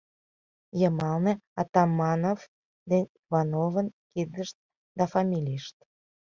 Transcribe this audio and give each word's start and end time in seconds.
Йымалне— 0.79 1.33
Атаманов 1.61 2.39
ден 2.89 3.05
Ивановын 3.21 3.87
кидышт 4.11 4.55
да 4.97 5.03
фамилийышт». 5.13 5.75